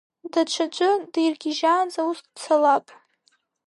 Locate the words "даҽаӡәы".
0.31-0.89